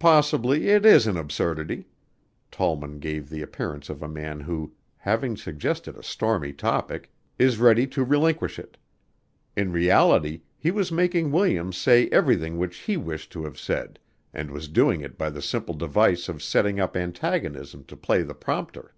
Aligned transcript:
"Possibly 0.00 0.66
it 0.66 0.84
is 0.84 1.06
an 1.06 1.16
absurdity." 1.16 1.86
Tollman 2.50 2.98
gave 2.98 3.30
the 3.30 3.40
appearance 3.40 3.88
of 3.88 4.02
a 4.02 4.08
man 4.08 4.40
who, 4.40 4.72
having 4.96 5.36
suggested 5.36 5.96
a 5.96 6.02
stormy 6.02 6.52
topic, 6.52 7.12
is 7.38 7.58
ready 7.60 7.86
to 7.86 8.02
relinquish 8.02 8.58
it. 8.58 8.76
In 9.54 9.70
reality 9.70 10.40
he 10.56 10.72
was 10.72 10.90
making 10.90 11.30
Williams 11.30 11.76
say 11.76 12.08
everything 12.08 12.58
which 12.58 12.78
he 12.78 12.96
wished 12.96 13.30
to 13.30 13.44
have 13.44 13.60
said 13.60 14.00
and 14.34 14.50
was 14.50 14.66
doing 14.66 15.02
it 15.02 15.16
by 15.16 15.30
the 15.30 15.40
simple 15.40 15.74
device 15.76 16.28
of 16.28 16.42
setting 16.42 16.80
up 16.80 16.96
antagonism 16.96 17.84
to 17.84 17.96
play 17.96 18.22
the 18.24 18.34
prompter. 18.34 18.92